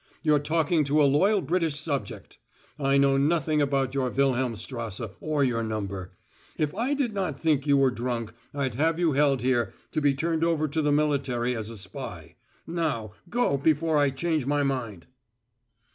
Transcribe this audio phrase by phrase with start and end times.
[0.23, 2.39] You're talking to a loyal British subject.
[2.79, 6.13] I know nothing about your Wilhelmstrasse or your number.
[6.57, 10.15] If I did not think you were drunk I'd have you held here, to be
[10.15, 12.33] turned over to the military as a spy.
[12.65, 15.05] Now, go before I change my mind."